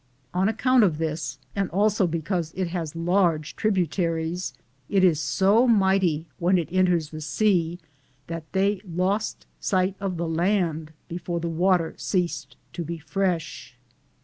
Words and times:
On 0.33 0.49
account 0.49 0.83
of 0.83 0.97
this, 0.97 1.37
and 1.55 1.69
also 1.69 2.07
because 2.07 2.53
it 2.55 2.69
has 2.69 2.95
large 2.95 3.55
tributaries, 3.55 4.51
it 4.89 5.03
is 5.03 5.19
so 5.19 5.67
mighty 5.67 6.25
when 6.39 6.57
it 6.57 6.69
enters 6.71 7.09
the 7.11 7.21
sea 7.21 7.77
that 8.25 8.51
they 8.51 8.81
lost 8.83 9.45
sight 9.59 9.93
of 9.99 10.17
the 10.17 10.27
land 10.27 10.91
before 11.07 11.39
the 11.39 11.47
water 11.49 11.93
ceased 11.97 12.57
to 12.73 12.83
be 12.83 12.97
fresh. 12.97 13.77